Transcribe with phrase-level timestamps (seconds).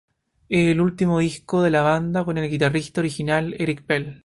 [0.49, 4.19] Es el último disco de la banda con el guitarrista original Eric Bell.